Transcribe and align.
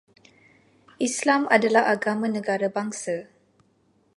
Islam 1.07 1.41
adalah 1.57 1.83
agama 1.95 2.25
negara 2.37 2.67
bangsa 2.75 3.17